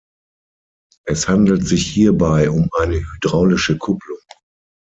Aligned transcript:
Es 1.05 1.27
handelt 1.27 1.67
sich 1.67 1.85
hierbei 1.85 2.49
um 2.49 2.69
eine 2.79 2.95
hydraulische 2.95 3.77
Kupplung. 3.77 4.17